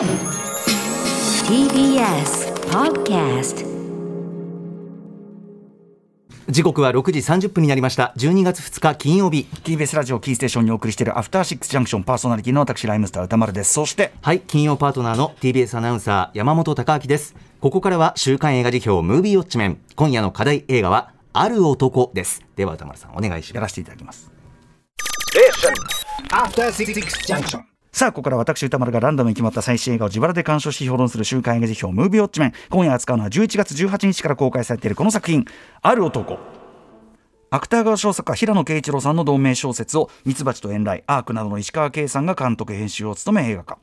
[0.00, 0.08] TBS
[2.70, 3.66] Podcast
[6.48, 8.14] 時刻は6時30分になりました。
[8.16, 9.46] 12月2日金曜日。
[9.62, 12.04] TBS ラジオキーステーションにお送りしているアフターシックスジャンクション。
[12.04, 13.74] パーソナリティの私ライムスター歌丸です。
[13.74, 14.40] そしてはい。
[14.40, 17.34] 金曜パートナーの TBS アナウンサー山本貴明です。
[17.60, 19.78] ここからは週刊映画辞表ムービーウォッチメン。
[19.96, 22.42] 今夜の課題映画はある男です。
[22.56, 23.54] では歌丸さんお願いします。
[23.56, 24.30] やらせていただきます。
[26.32, 26.94] After Six
[27.26, 27.69] Junction.
[27.92, 32.52] さあここから私歌丸がランダムに決まった最新映画を自腹で鑑賞し評論する週刊映画辞表ムービーウォッチメン。
[32.70, 35.44] 今夜扱うのは11月18日から公開されているこの作品。
[35.82, 36.38] ある男。
[37.50, 43.78] 芥川賞作家平野啓一郎さんの同名小説をミツバチと遠雷アークなどの石川圭さんが監督編集を務め映画化。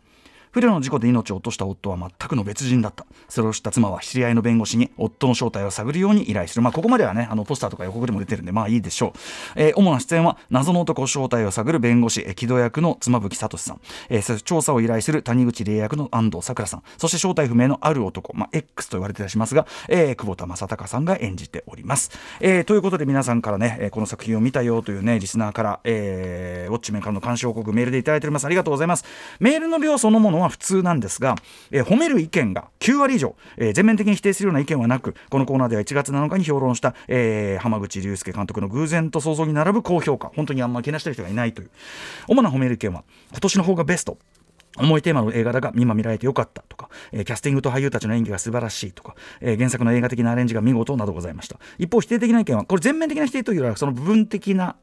[0.51, 3.05] 不慮の事故で命を落とした夫は全くの別人だった。
[3.29, 6.61] それを知った妻は知り合いの弁護士に夫の正体を探るように依頼する。
[6.61, 9.11] まあここまではねあのポスターとか予告でも出てるんでまあいいでしょう、
[9.55, 16.83] えー主な出演は謎の男正体を探る弁護士えー木戸役の妻夫木聡さん、えー調査を依頼する谷口玲役の安藤サクラさん。
[16.97, 28.45] そして正体不明のある男、まあ、X と言われてたりしますが、えー久保田正孝さんが演じております、えーということで皆さんからね、えーこの作品を見たよというねリスナーから、えーウォッチメンからの監視報告メールでいただいております。
[28.45, 29.05] ありがとうございます。
[29.39, 31.35] メールの量そのものは普通なんですが、
[31.71, 41.69] えー褒める意見が9割以上、えー全面的に否定するような意見はなくこのコーナーでは1月7日に評論した、えー浜口竜介監督の偶然と想像に並ぶ高評価本当にあんま気なしてる人がいないという。
[42.27, 44.17] 主な褒める意見は今年の方がベスト。
[44.79, 51.57] 重いテーマの映画だが今見られてよかったとか、えーキャスティングと俳優たちの演技が素晴らしいとか、えー原作の映画的なアレンジが見事などございました。
[51.79, 54.75] 一方否定的な意見はこれ全面的な否定というよりはその部分的な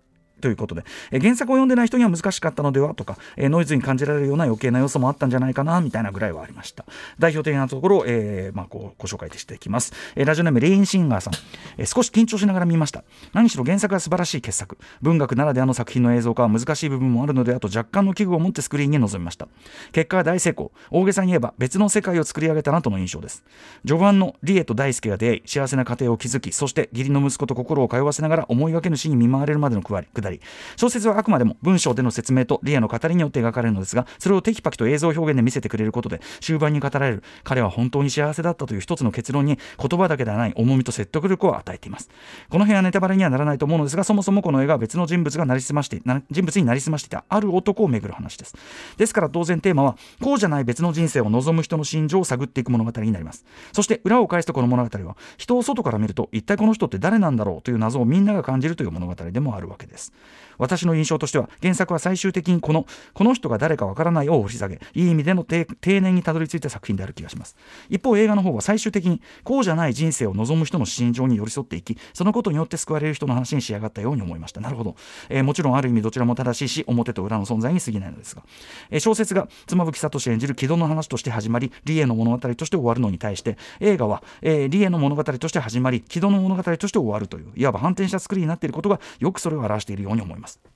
[0.45, 6.85] ということで、え原作を読んでない人には難しかったのではとか、えノイズに感じられるような余計な要素もあったんじゃないかなみたいなぐらいはありました。
[7.19, 11.33] 代表的なところを、えーまあ、こうご紹介していきます、えラジオネームレインシンガーさん、
[11.79, 13.05] え少し緊張しながら見ました。
[13.33, 14.77] 何しろ原作は素晴らしい傑作。
[15.01, 19.49] 文学ならではの作品の映像化は難しい部分もあるのであと若干の危惧を持ってスクリーンに臨みました。
[19.93, 20.73] 結果は大成功。
[20.91, 23.43] 大げさに言えば別の世界を作り上げたなとの印象です。
[23.87, 30.09] 序盤のリエと大輔が出会い幸せな家庭を築きそして義理の息子と心を通わせながら思いがけぬ死に見舞われるまでのくわり。
[30.35, 30.41] り
[30.77, 42.09] 小説はあくまでも文章での説明とリエの語りによって描かれるのですがそれをテキパキと映像表現で見せてくれることで終盤に語られる彼は本当に幸せだったという一つの結論に言葉だけではない重みと説得力を与えています。
[42.49, 48.55] この辺はネタバレにはならないと思うのですがそもそもこの映画は別の人物がなりすまして人物になりすましていたある男をめぐる話です。
[48.97, 53.45] ですから当然テーマはこうじゃない別の人生を望む人の心情を探っていく物語になります。
[53.73, 60.13] そして裏を返すとこの物語は人を外から見ると一体この人って誰なんだろうという謎をみんなが感じるという物語でもあるわけです。
[60.59, 67.57] 私の印象としては原作は最終的にこのこの人が誰かわからないを掘り下げいい意味での丁丁寧にたどり着いた作品である気がします。
[67.89, 74.61] 一方映画の方は最終的にこうじゃない人生を望む人の心情に寄り添っていきそのことによって救われる人の話に仕上がったように思いました。
[74.61, 74.97] なるほど、
[75.29, 78.43] えーもちろんある意味どちらも正しいし表と裏の存在に過ぎないのですが、
[78.91, 90.74] えー小説が妻夫木聡演じる木戸の話として始まりリエの物語として終わるのに対して映画は、えーリエの物語として始まり木戸の物語として終わるといういわば反転した作りになっていることがよくそれを表しているように思います。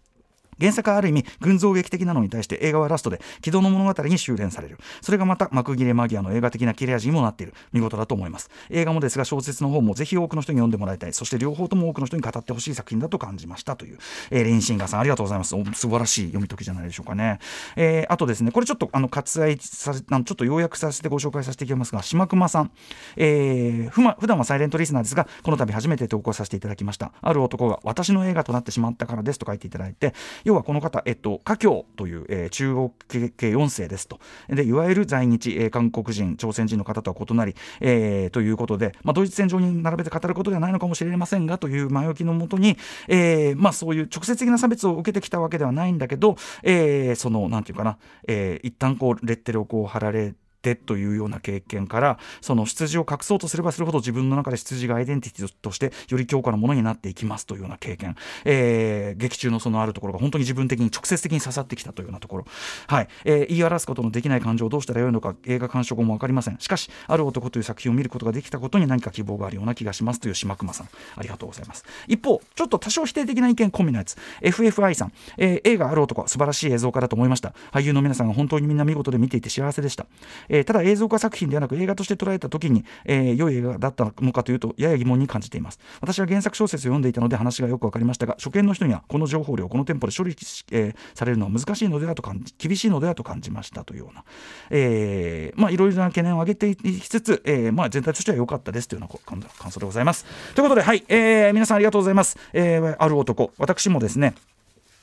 [0.60, 4.78] 原作はある意味群像劇的なのに対して映画はラストで軌道の物語に修練される。
[5.00, 8.50] それがまた幕切れ間際の映画的な切れ味にもなっている見事だと思います。
[8.70, 11.12] 映画もですが小説の方もぜひ多くの人に読んでもらいたい。
[11.12, 13.98] そして両方とも多くの人に語ってほしい作品だと感じましたという、
[14.30, 15.50] えーレインシンガーさんありがとうございます。
[15.50, 17.38] 素晴らしい読み解きじゃないでしょうかね、
[17.76, 22.70] えーあとですねこれちょっとあの割愛させちょっと要約させてご紹介させていきますが島熊さん、
[23.16, 27.12] えーふま普段はサイレントリスナーですがこの度初めて投稿させていただきました。
[27.20, 30.14] ある男が私の映画となってしまったからですと書いていただいて
[30.48, 34.19] 要はこの方えっと華僑という、えー中国系4世ですと。
[34.48, 62.45] でいわゆる在日、えー韓国人朝鮮人の方とは異なり、えーということで、まあ、ドイツ戦場に並べて語ることではないのかもしれませんがという前置きのもとに、えーまあ、そういう直接的な差別を受けてきたわけではないんだけど、えーそのなんていうかな、えー一旦こうレッテルをこう貼られてというような経験からその出自を隠そうとすればするほど自分の中で出自がアイデンティティとしてより強化のものになっていきますというような経験、えー劇中のそのあるところが本当に自分的に直接的に刺さってきたというようなところ、
[62.87, 63.09] はい。
[63.25, 66.59] えー言い表すことのできない感情をどうしたらよいのか映画鑑賞後も分かりません。
[66.59, 70.88] しかしある男という作品を見ることができたことに何か希望があるような気がしますという島熊さん。
[71.17, 71.85] ありがとうございます。
[72.06, 74.17] 一方ちょっと多少否定的な意見込みのやつ。
[74.43, 76.26] FFI さん、えー映画ある男。
[76.29, 77.55] 素晴らしい映像化だと思いました。
[77.73, 80.06] 俳優の皆さんが本当にみんな見事で見ていて幸せでした、
[80.49, 85.78] ええただ映像化作品ではなく映画として捉えた時に、えー良い映画だったのかというとやや疑問に感じています。
[86.00, 94.25] 私は原作小説を読んでいたので話がよく分かりましたが初見の人にはこの情報量このテンポで処理し、えーされるのは難しいのではと感じ厳しいのではと感じましたというような、
[94.70, 100.25] えーまあいろいろな懸念を挙げていきつつ、えーまあ全体としては良かったですというような感感想でございます。
[100.54, 104.34] ということではい、えー皆さんありがとうございます、えーある男私もですね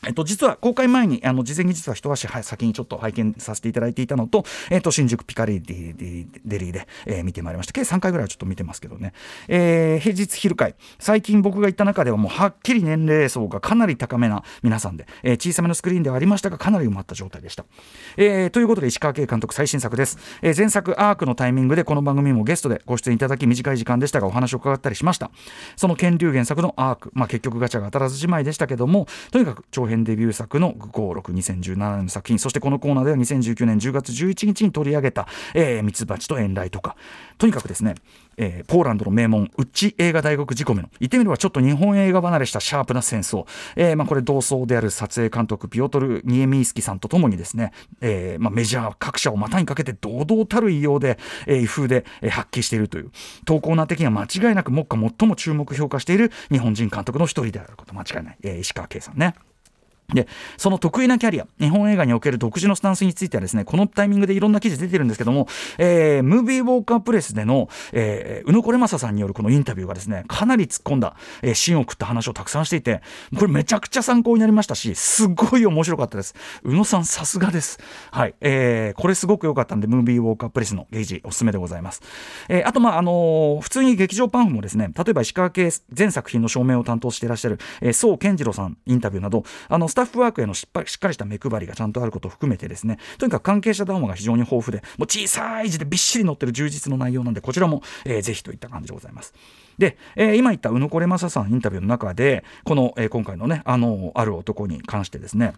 [0.05, 7.73] えっと、実は公開前にあの事前に実は一足先にちょっと拝見させていただいていたのと、えっと、新宿ピカリディデリーで、えー、見てまいりました。
[7.73, 9.13] 計3回ぐらいはちょっと見てますけどね、
[9.47, 10.75] えー、平日昼会。
[10.99, 17.65] 最近僕が行った中ではもうはっきり年齢層がかなり高めな皆さんで、えー、小さめのスクリーンではありましたがかなり埋まった状態でした、
[18.17, 25.31] えー、ということで石川圭監督最新作です、えー、前作アークのタイミングでこの番組もゲストでご出演いただき短い時間でしたがお話を伺ったりしました。
[25.75, 35.27] その剣竜原作のアーク、まあ、結局ガチャが当たらずじまいでしたけどもとにかく長編デビュー作の5562017年の作品そしてこのコーナーでは2019年10月11日に取り上げた
[35.83, 36.95] 「ミツバチと遠雷」とか。
[37.37, 37.95] とにかくですね
[38.37, 43.45] えー、ポーランドの名門ウッチ映画大学仕込みの言ってみればちょっと日本映画離れしたシャープな戦争、
[43.75, 47.71] えーまあ、これ同窓である撮影監督ピオトル・ニエミースキさんとともにですね、
[48.01, 53.11] えーまあ、メジャー各社を股にかけて堂々たる異様で、えー、威風で、発揮しているという
[53.45, 59.35] 投稿な的には間違いなく目下最も注目評価している日本人監督の一人であること間違いない、えー、石川圭さんね。
[60.13, 65.47] でその得意なキャリア日本映画における独自のスタンスについてはですねこのタイミングでいろんな記事出てるんですけども、
[65.77, 73.01] えー、ムービーウォーカープレスでの、えー、宇野これまささんによるこのインタビューがですねかなり突っ込んだ、えー、芯を食った話をたくさんしていて
[73.37, 76.35] これめちゃくちゃ参考になりましたしすごい面白かったです。
[76.63, 77.79] 宇野さんさすがです。
[78.11, 82.01] はい、えー、これすごく良かったんでムービーウォーカープレスのゲージおすすめでございます、
[82.49, 99.33] えー、あとまああのー、普通に劇場パンフもですね例えば石川系全作品の照明を担当していらっしゃる、えー、宋健次郎さんインタビューなどあのスタッフワークへの失しっかりした目配りがちゃんとあることを含めてですねとにかく関係者談話が非常に豊富でもう小さい字でびっしり載ってる充実の内容なんでこちらも、えー、ぜひといった感じでございます。
[99.77, 105.53] で、えー、今言った宇野これまささんインタビューの中でこの、えー、今回のねあのある男に関してですね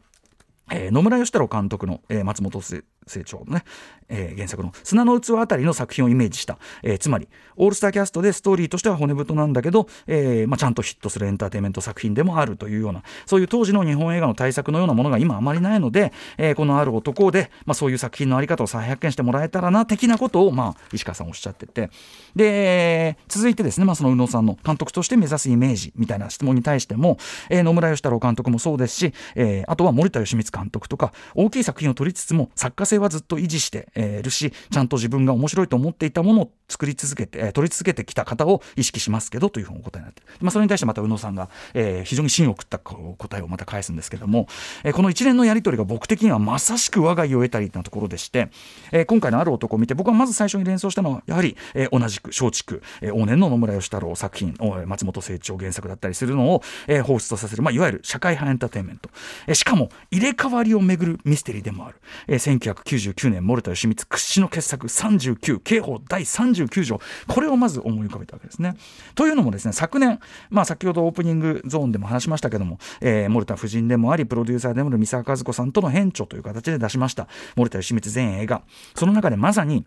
[0.71, 2.83] えー、野村義太郎監督の、えー、松本清
[3.23, 3.63] 張のね、
[4.09, 21.89] えー、原作の「砂の器」あたりの作品をイメージした、えー、つまりオールスターキャストでストーリーとしては骨太なんだけど、えーまあ、ちゃんとヒットするエンターテインメント作品でもあるというようなそういう当時の日本映画の対策のようなものが今あまりないので、えー、このある男で、まあ、そういう作品の在り方を再発見してもらえたらな的なことを、まあ、石川さんおっしゃってて。
[22.35, 27.17] で続いてですね、まあ、その宇野さんの監督として目指すイメージみたいな質問に対しても、
[27.49, 44.47] えー、野村義太郎監督もそうですし、えー、あとは森田義満監督とか大きい作品を撮りつつも作家性はずっと維持しているしちゃんと自分が面白いと思っていたものを作り続けて、撮り続けてきた方を意識しますけどというふうにお答えになってまあ、それに対してまた宇野さんが、えー、非常に芯を食った答えをまた返すんですけども、
[44.83, 48.49] えー、この一連のやり取りが僕的にはまさしく我が家を得たりなところでして、
[48.91, 54.55] えー、今回のある男を見て僕はまず最初に連想したのはやはり、えー、同じく松竹、えー、往年の野村義太郎作品
[54.85, 59.09] 松本清張原作だったりするのを、えー、放出させる、まあ、いわゆる社会派エンターテインメント、
[59.47, 61.97] えー、しかも入れ替わりをめぐるミステリーでもある、
[62.27, 66.99] えー、1999年森田義満屈指の傑作39刑法第39条。
[67.27, 68.75] これをまず思い浮かべたわけですね。
[69.15, 77.27] というのもですね昨年、まあ、先ほどオープニングゾーンでも話しましたけども、えー、森田夫人でもありプロデューサーでもある三沢和子さんとの編著という形で出しました。
[77.55, 78.63] 森田義満全映画。
[78.95, 79.85] その中でまさに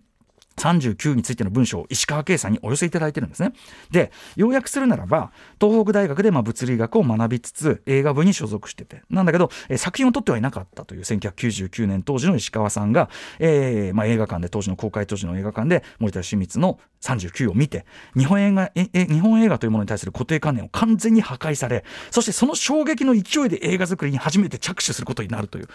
[0.56, 3.52] 39についての文章を石川圭さんにお寄せいただいてるんですね。
[3.90, 13.08] で要約するならば東北大学でま物理学を学びつつ映画部に所属しててなんだけど、え作品を撮ってはいなかったという1999年当時の石川さんが、
[13.38, 17.86] えーまあ、映画館で当時の公開当時の映画館で森田義満の39を見て
[18.16, 25.68] 日本映画え日本映画というものに対する固定観念を完全に破壊されそしてその衝撃の勢いで映画作りに初めて着手することになるという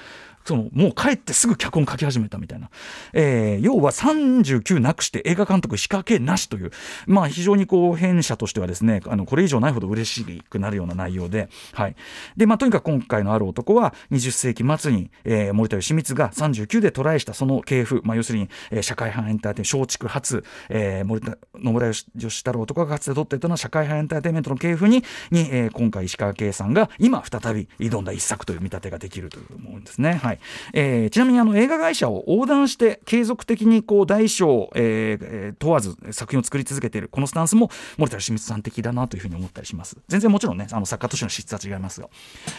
[0.46, 2.70] そのもう帰ってすぐ脚本書き始めたみたいな、
[3.14, 6.72] えー、要は39なくして映画監督仕掛けなしという、
[7.08, 11.96] まあ、非常にこう編者としてはですねあのこれ以上ないほど嬉しくなるような内容で,、はい
[12.36, 30.14] でまあ、とにかく今回のある男は20世紀末に、えー、森田義満が39でトライしたその系譜、まあ、要するに、えー、社会派エンターテインメント松竹初、えー、森田野村義太郎とかがかつて撮っていたのは社会派エンターテインメントの系譜にに、えー、今回石川圭さんが今再び挑んだ一作という見立てができると思うんですね。
[30.14, 30.40] はい
[30.74, 42.10] えー、ちなみにあの映画会社を横断して継続的にこう大小、えー、問わず作品を作り続けているこのスタンスも森田清水さん的だなというふうに思ったりします全然もちろんねあの作家としての質は違いますが、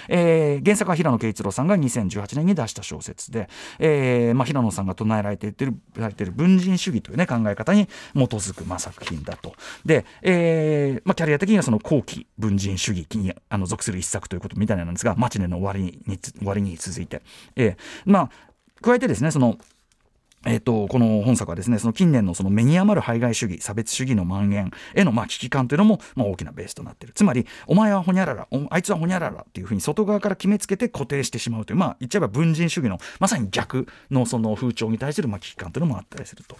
[0.08, 3.48] えー、原作は平野啓一郎さんが2018年に出した小説で、
[3.78, 17.22] えーまあ、平野さんが唱えられているられている文人主義という、ね、考え方に基づく、まあ、作品だとで、えーまあ、キャリア的にはその後期文人主義にあの属する一作ということみたいなんですがマチネの終わりに終わりに続いて、
[17.56, 18.30] えー、まあ
[18.82, 19.58] 加えてですねその
[20.46, 36.56] えっと、この本作はですねその近年のその目に余る排外主義差別主義の蔓延へのまあ危機感というのもまあ大きなベースとなっているつまりお前はほにゃららあいつはほにゃららっていうふうに外側から決めつけて固定してしまうというまあ言っちゃえば文人主義のまさに逆のその風潮に対するまあ危機感というのもあったりすると。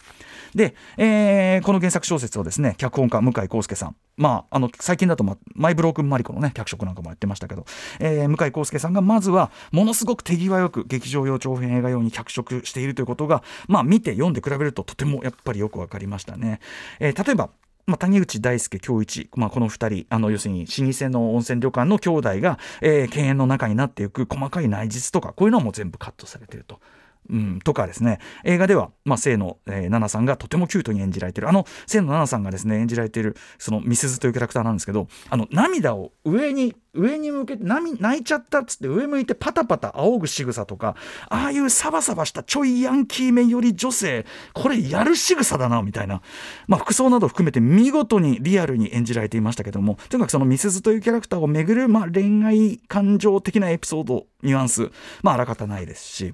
[0.57, 7.67] で、えー、この原作小説をですね脚本家向井康介さんまあ、あの最近だと、ま、マイ・ブロークン・マリコのね脚色なんかもやってましたけど、
[8.01, 16.61] えー、向井康介さんがまずはものすごく手際よく劇場用長編映画用に脚色しているということが、まあ、見て読んで比べるととてもやっぱりよく分かりましたね。
[16.99, 17.51] えー、例えば
[17.87, 26.81] まあ、谷口大輔恭一、まあ、この2人あの要するに老舗の温泉旅館の兄弟が、えー、犬猿の中になっていく細かい内実とかこういうのはもう全部カットされていると。
[27.29, 40.97] うん、とかですね映画では、まあ、清野、えー、奈々さんがとてもキュートに演じられているあの清野奈々さんがですね演じられているそのみすずというキャラクターなんですけどあの涙を上に上に向けて泣いちゃったっつって上向いてパタパタ仰ぐ仕草とか
[41.29, 46.23] ああいうサバサバしたちょいヤンキーめより女性これやる仕草だなみたいな、
[46.67, 54.91] まあ、服装など含めて見事にリアルに演じられていましたけどもとにかくそのみすずというキャラクターをめぐる、まあ、恋愛感情的なエピソードニュアンス
[55.23, 56.33] まああらかたないですし。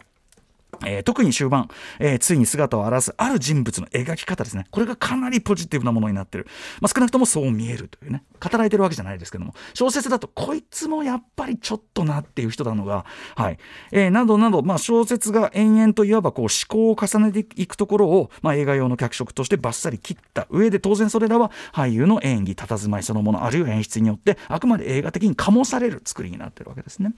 [0.84, 4.66] えー、特に終盤、えー、ついに姿を現すある人物の描き方ですね。
[4.70, 6.46] これがかなりポジティブなものになってる。
[6.80, 8.22] まあ、少なくともそう見えるというね。
[8.42, 13.04] 語られてるわけじゃないですけども、小説だとこいつもやっぱりちょっとなっていう人なのが、
[13.36, 13.58] はい。
[13.92, 27.14] えー、などなど、まあ、小説が延々といわばこう思考を重ねていくところを、まあ、映画用の脚色としてバッサリ切った上で、当然それらは俳優の演技、佇まいそのもの、あるいは演出によって、あくまで映画的に醸される作りになってるわけですね。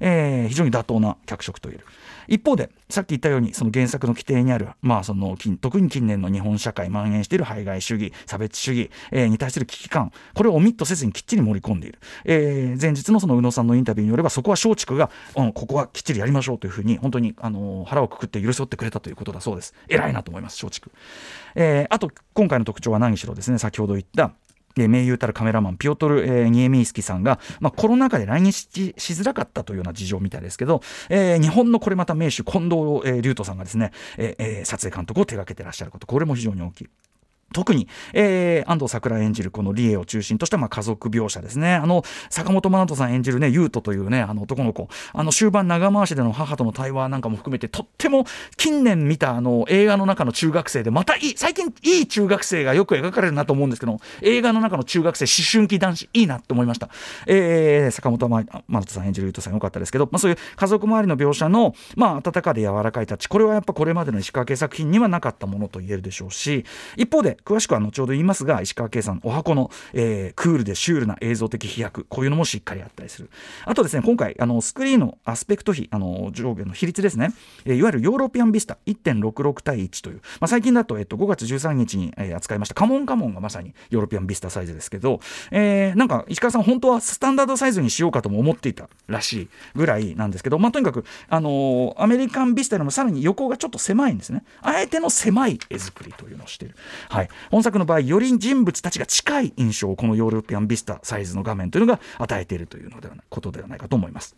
[0.00, 1.84] えー、非常に妥当な脚色といえる。
[2.30, 19.74] 一方でさっき言ったようにその原作の規定にある、まあ、その特に近年の日本社会蔓延している排外主義差別主義、えー、に対する危機感これをオミットせずにきっちり盛り込んでいる、えー、前日のその宇野さんのインタビューによればそこは松竹が、うん、ここはきっちりやりましょうというふうに本当に、あのー、腹をくくって許し負ってくれたということだそうです。
[19.88, 20.92] 偉いなと思います松竹、
[21.56, 24.32] えー、あと今回の特徴は何しろですね先ほど言った
[24.78, 36.90] え名優たるカメラマンピオトル、えー、ニエミースキさんが、まあ、コロナ禍で来日しづらかったというような事情みたいですけど、えー、日本のこれまた名手近藤、えー、龍斗さんがですね、えー、撮影監督を手掛けてらっしゃることこれも非常に大きい。
[37.52, 41.74] 特に、えー、安藤サクラ演じるこのリエを中心としたまあ家族描写ですね。
[41.74, 48.24] あの、坂本真人さん演じるね、優斗というね、あの男の子、あの終盤長回しでの母との対話なんかも含めて、とっても
[48.56, 56.88] 近年見たあの映画の中の中学生で、またいい、最近いい中学生がよく描かれるなと思うんですけど、映画の中の中学生、思春期男子、いいなって思いました。
[57.26, 66.64] えー、坂本真人さん演じる優斗さんよかったですけど、まあそういう家族周りの描写の、まあ温かで柔らかいタッチ、これはやっぱこれまでの石川系作品にはなかったものと言えるでしょうし、
[66.96, 73.30] 一方で、詳しくは後ほど言いますが石川慶さん十八番の、えー、クールでシュールな映像的飛躍こういうのもしっかりあったりする。
[73.64, 77.32] あとですね今回あのスクリーンのアスペクト比あの上下の比率ですね、
[77.64, 85.20] えー、いわゆるヨーロピアンビスタ1.66対1という、まあ、最近だと、えっと、5月13日に、えー、扱いましたカモンカモンがまさにヨーロピアンビスタサイズですけど、
[85.50, 94.44] えー、なんか石川さん本当はスタンダードサイズにしようかとも思っていたらしいぐらいなんですけど、まあ、とにかく、あのー、アメリカンビスタよりもさらに横がちょっと狭いんですね。
[94.62, 96.74] あえての狭い絵作りというのをしている、
[97.08, 104.36] はい、本作の場合より人物たちが近い印象をこのヨーロピアンビスタサイズの画面というのが与えているというのではないことではないかと思います。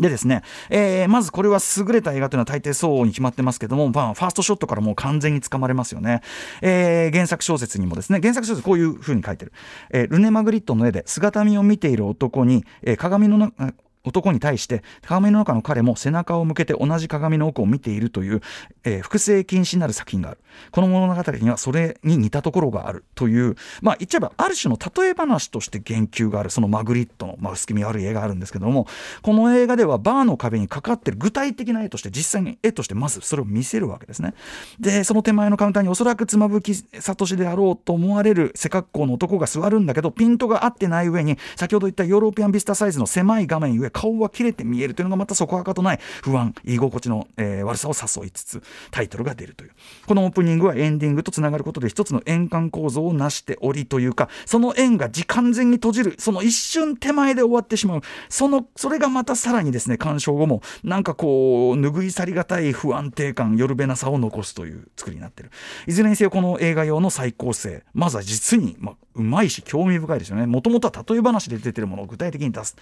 [0.00, 6.22] でですね、えー、まずこれは優れた映画というのは大抵そうに決まってますけども、まあ、ファーストショットからもう完全につかまれますよね。
[6.62, 9.52] えー、原作小説にもですね、原作小説こういうふうに書いてる。
[9.90, 13.74] えー、ルネ・マグリットの絵で姿見を見ている男に、えー、鏡の中、
[14.04, 18.40] 男に対して鏡の中の彼も背中を向けて同じ鏡の奥を見ているという、
[18.84, 20.40] えー、複製禁止になる作品がある。
[20.70, 28.86] この物語にはそれに似たところがあるというまあ言っちゃえばある種の例え話として言及があるそのマグリットの、まあ、薄気味悪い絵があるんですけども
[29.22, 34.34] この映画ではバーの壁にかかってる具体的な絵として実際に絵としてまずそれを見せるわけですね。
[34.80, 49.72] でその手前のカウンターにおそらく妻夫木聡であろうと思われる背格好の男が座るんだけどピントが合ってない上に先ほど言ったヨーロピアンビスタサイズの狭い画面ゆえ顔は切れて見えるというのがまたそこはかとない不安居心地の、えー、悪さを誘いつつタイトルが出るという
[50.06, 65.50] このオープニングはエンディングとつながることで一つの円環構造を成しておりというかその円が時完全に閉じるその一瞬手前で終わってしまうそのそれがまたさらにですね鑑賞後もなんかこう拭い去りがたい不安定感よるべなさを残すという作りになってる
[65.86, 72.76] いずれにせよこの映画用の再構成まずは実に、まあ、うまいし興味深いですよねもともとは例え話で出てるものを具体的に出す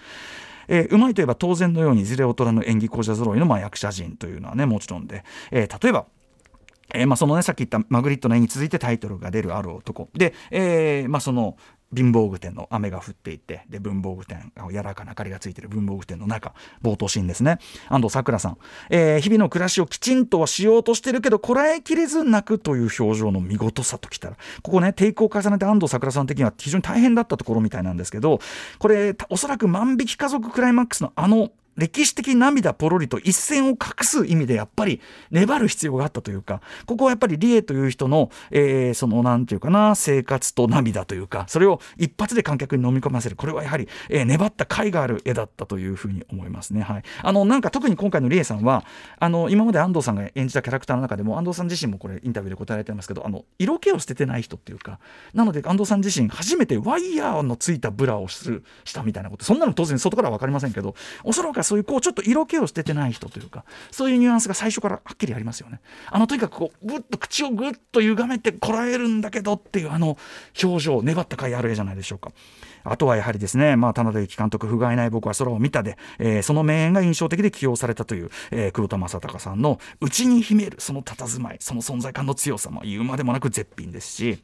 [0.67, 6.05] えー、うまいといえば当然のようにいずれ大人の演技講者揃いのまあ役者陣というのはねもちろんで、えー、例えば
[6.93, 10.09] えーまあ、そのねさっき言ったマグリットの絵に続いてタイトルが出るある男。
[10.13, 11.55] で、えーまあ、その
[11.93, 17.59] 貧乏具店の雨が降っていてで文房具店柔らかな明かりがついてる文房具店の中冒頭シーンですね。
[17.89, 18.57] 安藤サクラさん、
[18.89, 28.39] えー、日々の暮らしをきちんとはしようとしてるけどこらえきれず泣くという表情の見事さときたらここね抵抗を重ねて安藤サクラさん的には非常に大変だったところみたいなんですけど
[28.79, 43.35] これおそらく万引き家族クライマックスのあの歴史的涙ポロリと一線を隠す意味でやっぱり粘る必要があったというかここはやっぱりリエという人の、えー、そのなんていうかな生活と涙というかそれを一発で観客に飲み込ませる。
[43.35, 46.81] これはやはり、えー、粘った甲斐がある絵だったというふうに思いますね。
[46.81, 48.85] はい、あのなんか特に今回のリエさんは
[49.19, 54.99] あの今まで安藤さんが演じたキャラクターの中でも安藤さん自身もこれインタビューで答えられてますけどあの色気を捨ててない人っていうか
[55.33, 59.45] なので安藤さん自身初めてワイヤーのついたブラをするしたみたいなこと。
[59.45, 70.17] そんなの当然外からは分かりませんけどおそらくはそういうこうちょっと色気を捨ててない人というかそういうニュアンスが最初からはっきりありますよねあのとにかくこうぐっと口をぐっと歪めてこらえるんだけどっていうあの
[70.61, 72.33] 表情粘った甲斐ある絵じゃないでしょうか
[72.83, 84.43] あとはやはりですね、まあ、田辺由紀監督、不甲斐ない僕は空を見たで、えー、その名演が印象的で起用されたという、えー、黒田正孝さんの内に秘めるその佇まい、その存在感の強さも言うまでもなく絶品ですし。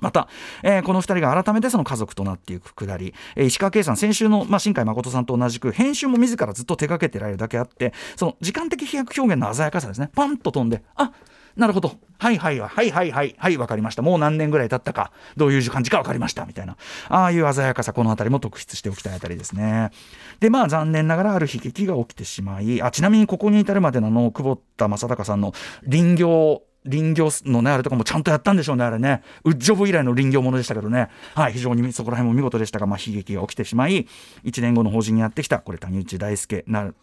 [0.00, 0.28] また、
[0.62, 11.12] えー、この2人が改めてその家族となっていくくだり、えー、石川圭さん、先週の、まあ、新海誠さんと同じく、編集も自らずっと手掛けてられるだけあって、その時間的飛躍表現の鮮やかさですね、パンと飛んで、あ
[11.56, 16.46] なるほど、はいはいはいはいはいはい、分かりました、もう何年ぐらい経ったか、どういう感じか分かりました。
[16.46, 16.76] みたいな、
[17.08, 19.90] ああいう鮮やかさ、この辺りも特筆しておきたいあたりですね。
[20.38, 25.52] で、まあ、残念ながらある悲劇が起きてしまい、あちなみにここに至るまでのの久保田正孝さんの
[25.90, 29.22] 林業林業のね、あれとかもちゃんとやったんでしょうね、あれね。
[29.44, 31.08] ウッジョブ以来の林業ものでしたけどね。
[31.34, 34.06] はい、非常にそこら辺も見事でしたが、まあ、悲劇が起きてしまい、
[34.44, 36.94] 1年後の法人にやってきた、これ、谷内大輔なる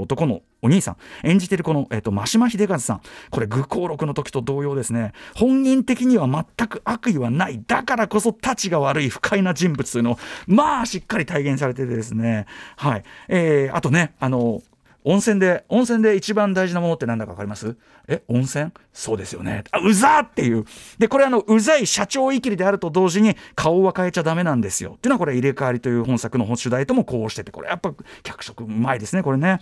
[0.00, 3.00] 男のお兄さん、演じてるこの、えっ、ー、と、真島秀和さん、
[3.30, 13.02] これ、愚行録の時と同様ですね、本人的には全く悪意はない、だからこそ、たちが悪い不快な人物というのを、まあ、しっかり体現されててですね、はい。
[13.28, 14.62] えー、あとね、あの、
[15.04, 17.76] 温泉で、温泉で一番大事なものって何だか分かります？
[18.08, 18.72] え、温泉？
[18.92, 19.64] そうですよね。
[19.70, 20.64] あ、うざっていう。
[20.98, 24.94] で、これあの、うざい社長いきりであると同時に顔は変えちゃダメなんですよ。
[24.96, 27.92] っていうのはこれ入れ替わりという本作の主題ともこうしてて、これやっぱ
[28.22, 29.60] 脚色うまいですね、これね。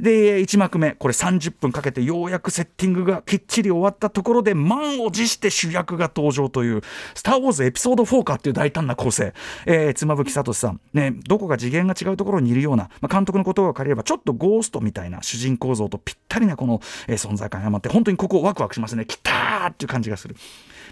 [0.00, 6.82] で1幕目これ30分かけてようやくセッティングがきっちり終わったところで満を持して主役が登場という
[7.14, 9.34] 「スター・ウォーズエピソード4か」っていう大胆な構成、
[9.66, 19.04] えー、妻夫木聡さん、ね、どこか次元が違うところにいるような、まあ、監督のことを借りればちょっとゴーストみたいな主人公像とぴったりなこの、えー、存在感が余って本当にここワクワクしますね。
[19.04, 20.36] きたーっていう感じがする。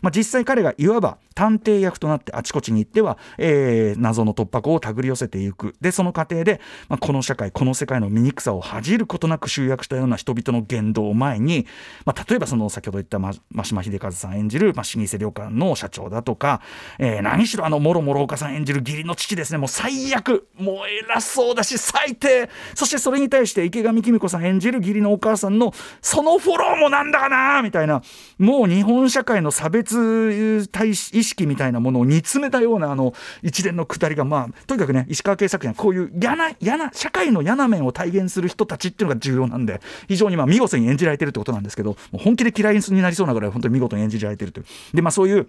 [0.02, 5.74] まあ、実際彼がいわば探偵役となってあちこちに行っては、えー、謎の突破口を手繰り寄せていく。
[5.80, 11.66] でその過程で、まあ、この社会この世界の醜さを恥じることなく集約したような人々の言動を前に、
[12.04, 16.60] まあ、例えばその先ほど言った真島秀和さん演じる、まあ、老舗旅館の社長だとか、
[16.98, 19.58] えー、何しろあのもろもろ岡さん演じる義理の父ですね。
[19.58, 22.50] もう最悪もう偉そうだし最低。
[22.74, 28.02] そしてそれに対して池上紀美子さん演じる義理のお母さんのそのフォローもなんだかなみたいな。
[28.38, 44.66] もう日本社会の差別対意識みたいなものを煮詰めたようなあの一連のくだりが、まあ、とにかくね石川慶作品はこういう嫌な嫌な社会の嫌な面を体現する人たちっていうのが重要なんで非常にまあ見事に演じられてるってことなんですけどもう本気で嫌いになりそうなぐらい本当に見事に演じられてるという。
[44.94, 45.46] で、まあ、そういう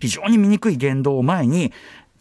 [0.00, 1.72] 非常に醜い言動を前に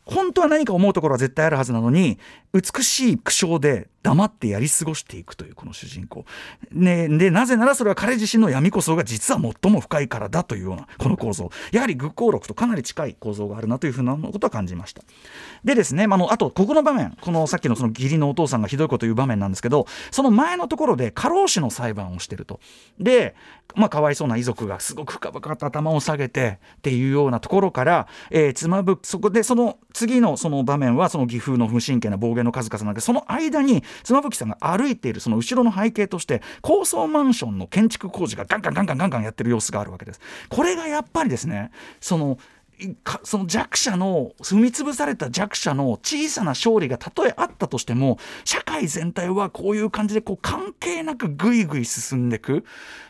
[0.05, 2.17] 本当は何か思うところは絶対あるはずなのに
[2.53, 6.25] 美しい苦笑で黙ってやり過ごしていくというこの主人公、
[6.71, 11.49] ね、でなぜならそれは彼自身の闇こそが実は最も深いからだというようなこの構造。
[11.71, 15.03] やはり愚行録とかなり近い構造があるなというふうなことは感じました。
[15.63, 22.59] でですね、あ、のあとここの場面このさっきのその義理のお父さんがひどいこと言う場面なんですけどその前のところで過労死の裁判をしてると。
[22.99, 23.35] で
[23.75, 40.19] まあ、かわいそうな遺族がすごく深々と頭を下げてっていうようなところから、えー、妻夫そこでその次のその場面はその義風の無神経な暴言の数々なんでその間に妻夫木さんが歩いているその後ろの背景として高層マンションの建築工事がガンガンガンガンガンガンやってる様子があるわけです。
[40.49, 42.37] これがやっぱりですねその
[43.23, 52.65] その弱者の踏み潰された弱者の小さな勝利がたとえあったとしても社会全体はこういう感じでこう関係なくぐいぐい進んでいく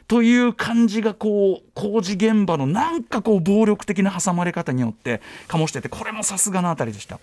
[0.07, 7.19] という感じがこう工事現場のなんかこう暴力的な挟まれ方によって醸しててこれもさすがのあたりでした。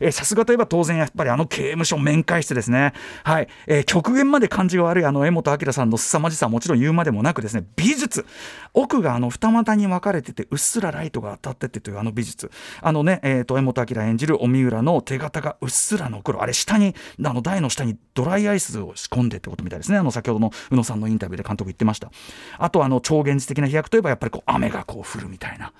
[0.00, 2.92] えーさすがといえば当然やっぱりあの刑務所面会室ですね。
[3.24, 7.64] はい、えー極限まで感じが悪いあの江本明さんの凄まじさはもちろん言うまでもなくですね。
[7.76, 8.26] 美術。
[8.74, 12.50] 奥があの二股に分かれててうっすらライトが当たっててというあの美術。
[12.80, 16.42] あのね、えー、と江本明演じる荻浦の手形がうっすら残る。
[16.42, 19.98] あれ下にあの台の下にドライアイスを仕込んでってことみたいですね。
[19.98, 22.10] あの先ほどの宇野さんのインタビューで監督言ってました。
[22.58, 25.72] あとあの超現実的な飛躍といえばやっぱりこう雨がこう降るみたいな。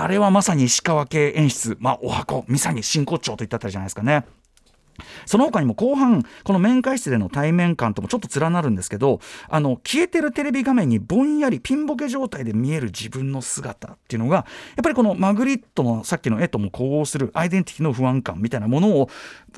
[0.00, 4.24] あれはまさに石川系演出、まあ、お箱、ミサに真骨頂といったあたりじゃないですかね。
[5.26, 14.44] その他にも後半この面会室での対面感ともちょっと連なるんですけどあの消えてるテレビ画面にぼんやりピンボケ状態で見える自分の姿っていうのがやっ
[14.82, 19.08] ぱりこのマグリットのさっきの絵とも呼応するアイデンティティの不安感みたいなものを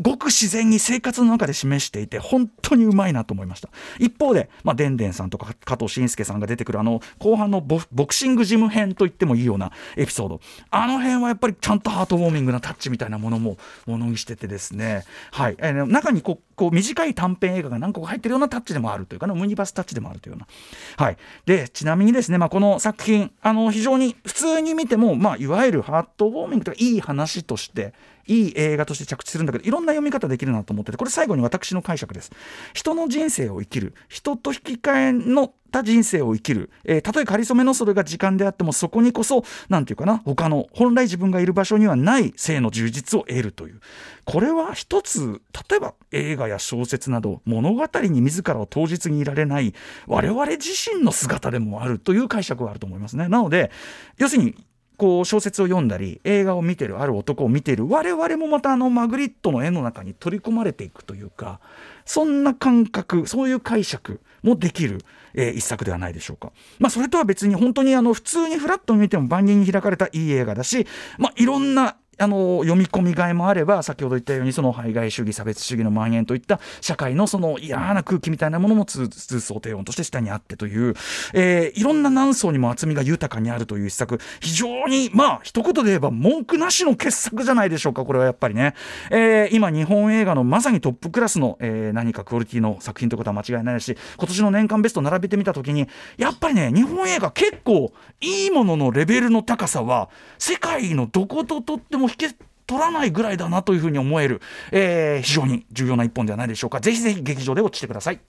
[0.01, 3.69] ごく自然に生活の中で示していて本当にうまいなと思いました。
[3.99, 10.41] 一方で、まあ、でんでんさんとか加藤慎介さんが出てくるあの後半のボボクシングジム編と言ってもいいようなエピソード。
[10.71, 15.05] あの辺はやっぱりちゃんとハートウォーミングなタッチみたいなものもものにしててですね。
[15.33, 21.05] はい、えー中にこうこう短い短編映画が何個か入ってるようなタッチでもあるというかねムニバスタッチでもあるというような。
[21.05, 21.17] はい。
[21.47, 27.93] でちなみにですね、まあ、この作品あの非常に普通に見ても、まあ、いわゆるハートウォーミングとかいい話として
[28.27, 32.31] いい映画として着地するんだけどいろんな読み方できるなと思っててこれ最後に私の解釈です。
[32.73, 33.95] 人の人生を生きる。
[34.09, 43.81] 人と引き換えのた人生を生きる、えーたとえかりそめのそれが時間であってもそこにこそなんていうかな他の本来自分がいる場所にはない性の充実を得るという
[44.25, 49.75] これは一つ例えば映画や小説など物語に自らを当日にいられない
[50.07, 53.29] 我々自身の姿でもあるという解釈があると思いますね。
[53.29, 53.71] なので
[54.17, 54.55] 要するに
[54.97, 61.61] こう小説を読んだり映画を見てるある男を見ている我々もまたあのマグリットの絵の中に取り込まれていくというか
[62.05, 64.99] そんな感覚そういう解釈もできる、
[65.35, 66.53] えー一作ではないでしょうか。
[66.79, 70.87] まあ、それとは別に本当にあの普通にフラットに見ても万人に開かれたいい映画だし、
[71.19, 80.95] まあ、いろんなあの読み込みがいもあれば先ほど言ったようにその排外主義差別主義の蔓延といった社会のその嫌な空気みたいなものも通通奏低音として下にあってという、
[81.33, 84.19] えーいろんな何層にも厚みが豊かにあるという一作。
[84.41, 88.75] 非常にまあ一言で言えば文句なしの傑作じゃないでしょうかこれはやっぱりね、
[89.11, 102.29] えー今日本映画のまさにトップクラスの、えー何かクオリティの作品ということは間違いないし今年の年間ベスト並べてみた時にやっぱりね日本映画結構いいもののレベルの高さは世界のどこととっても引け
[102.67, 104.41] 取らないぐらいだなというふうに思える、
[104.73, 106.81] えー非常に重要な一本ではないでしょうか。
[106.81, 108.21] ぜひぜひ劇場で落ちてください。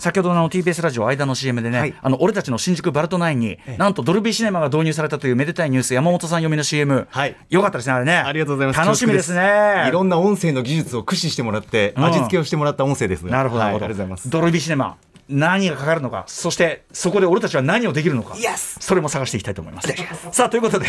[0.00, 1.94] 先ほどの TBS ラジオ間の CM でね、はい。
[2.00, 7.36] あの俺たちの新宿バルトナインに、なんとドルビーシネマが導入されたというめでたいニュース山本さん読みの CM、はい。
[7.50, 8.16] よかったですねあれね。
[8.16, 8.80] ありがとうございます。
[8.80, 9.84] 楽しみですね。
[9.88, 12.04] いろんな音声の技術を駆使してもらって、うん。
[12.06, 13.84] 味付けをしてもらった音声ですなるほど、は、ないるほど。
[13.84, 14.30] ありがとうございます。
[14.30, 14.96] ドルビーシネマ
[15.30, 18.80] 何がかかるのかそしてそこで俺たちは何をできるのか Yes!
[18.80, 19.88] それも探していきたいと思います。
[20.32, 20.86] さあということで、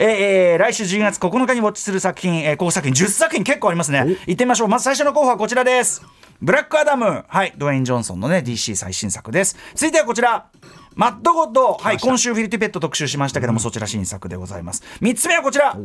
[0.00, 4.16] えーえー来週10月9日にウォッチする作品、えー、候補作品10作品結構ありますね。
[4.26, 4.68] 行ってみましょう。
[4.68, 6.02] まず最初の候補はこちらです。
[6.40, 7.24] ブラックアダム。
[7.28, 7.52] はい。
[7.56, 9.56] ドウェイン・ジョンソンのね DC 最新作です。
[9.74, 10.46] 続いてはこちら。
[10.94, 14.84] マッドゴッド、はい、今週フィリティペット特集しましたけども、そちら新作でございます。
[15.00, 15.76] 3つ目はこちら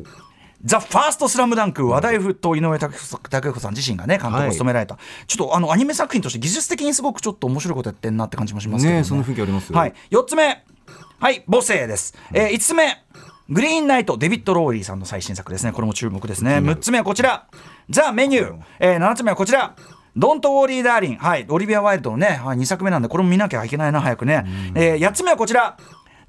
[0.63, 9.77] ザ・ファーストスラムダンク話題沸騰井上武彦さん自身がね監督を務められた、ちょっとあのアニメ作品として技術的にすごくちょっと面白いことやってんなって感じもしますけどねえその雰囲気ありますよ。
[9.77, 10.63] はい、4つ目。
[11.19, 11.43] はい。
[11.49, 13.03] 母性です、えー、5つ目。
[13.49, 15.71] グリーンナイトデビッド・ロウリーさんの最新作ですね。
[15.71, 16.57] これも注目ですね。
[16.57, 17.47] 6つ目はこちら。
[17.89, 19.75] ザ・メニュー、えー、7つ目はこちら。
[20.15, 24.45] ドント・ウォーリー・ダーリン、はい、オリビア・ワイルドのね、はい、2作目なんで、これも見なきゃいけないな、早くね。
[24.75, 25.77] えー、8つ目はこちら、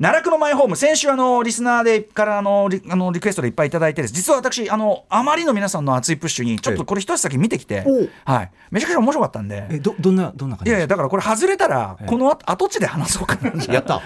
[0.01, 7.85] 奈落のマイホーム、先週あのリスナーでからあのリあのリクエストでいっぱいいただいてです、実は私あの、あまりの皆さんの熱いプッシュに、ちょっとこれ、一足先見てきて、
[8.25, 9.67] はい、めちゃくちゃ面白かったんで。
[9.69, 13.53] えどどんなどんな感じいやいやだからこれ外れたらこの後跡地で話そうかな。
[13.75, 14.01] やった。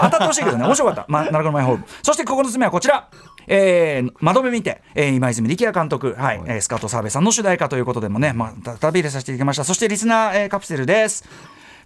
[0.00, 0.64] 当たってほしいけどね。
[0.64, 1.84] 面白かった、まあ、奈良のマイホーム。
[2.04, 3.08] そして9つ目はこちら。
[3.48, 6.42] えー、窓辺見て、えー、今泉力也監督、はい。
[6.46, 9.64] えースカート澤部さんの主題歌ということでもね、まあ、旅入れさせていただきました。
[9.64, 11.24] そしてリスナー、えーカプセルです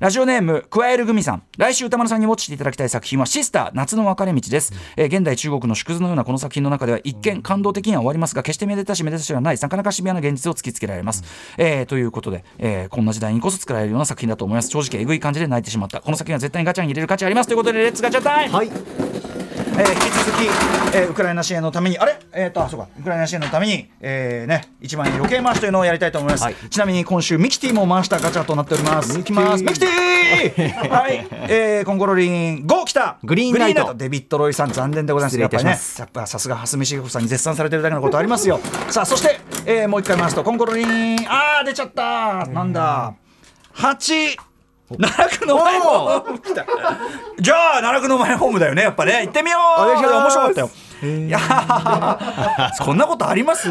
[0.04, 1.44] ラジオネームクワエルグミさん。
[1.56, 11.24] 来週歌丸さんにウォッチしていただきたい作品はシスター夏の分かれ道です、えー現代中国の縮図のようなこの作品の中では一見感動的には終わりますが決してめでたしめでたしではないなかなかシビアな現実を突きつけられます、
[11.56, 14.68] えーということで、えーこんな時代にこそ作られるような作品だと思います。
[14.68, 16.02] 正直えぐい感じで泣いてしまった。
[16.02, 17.46] この作品は絶対にガチャに入れる価値あります。
[17.46, 18.56] ということでレッツガチャタイム。
[18.56, 19.43] はい
[19.76, 22.18] えー引き続き、えーウクライナ支援のためにあれ？
[22.32, 22.88] えっ、とあそうか。
[22.98, 26.54] ウクライナ支援のために、えーね1万円余計回しというのをやりたいと思います、はい。
[26.70, 29.18] ちなみに今週ミキティも回したガチャとなっております。
[29.18, 29.64] いきます。
[29.64, 29.90] ミキティ
[30.88, 33.18] はい、えー、コンコロリン5来た。
[33.24, 35.40] グリーンナイトデビッド・ロウリーさん残念でございます。
[35.40, 38.60] やっぱりねやっぱさすが蓮實重彦さんに絶賛されてるだけのことありますよ。
[38.90, 41.18] さあそして、えーもう一回回すとコンコロリン。
[41.28, 42.46] あー出ちゃった。
[42.46, 43.14] なんだ。
[43.76, 44.36] 8
[45.00, 46.64] 奈落のマイホーム来た。
[47.38, 49.22] じゃあ奈落のマイホームだよねやっぱね。
[49.22, 49.82] 行ってみよう。
[49.82, 49.96] 面
[50.30, 50.70] 白かったよ。
[51.02, 52.70] いやー。
[52.84, 53.68] こんなことあります？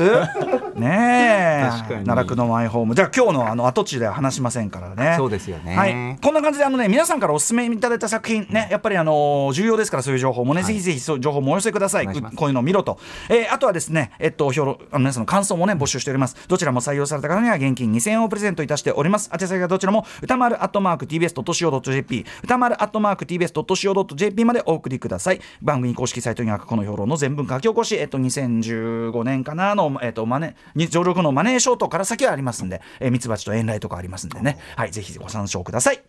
[0.76, 1.70] ねえ。
[1.88, 2.96] 奈落のマイホーム。
[2.96, 5.16] じゃあ今日のあの跡地では話しませんからね。
[5.18, 5.76] そうですよね。
[5.76, 12.08] はい、こんな感じであのね皆さんからお勧めいただいた作品ねやっぱりあの重要ですからそういう情報もね、ぜひぜひそういう情報もお寄せください。
[12.08, 16.48] こういうのを見ろと、えーあとはですねえっと評論あの皆さんの感想もね募集しております。
[16.48, 19.30] どちらも採用された方には現金2000円をプレゼントいたしております。
[19.34, 25.40] 宛先はどちらも歌丸アットマーク TBS.CO.JP 歌丸アットマーク TBS.CO.JP までお送りください。
[25.62, 34.58] 番組公式サイトには過去の評論の全文書き起こしえっと2015年かなのえっとマネに上録のマネーショートから先はありますんでえーミツバチと遠雷とかありますんでね。
[34.76, 36.02] はいぜひご参照ください。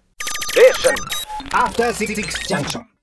[1.53, 2.15] After Six
[2.49, 2.94] Junction.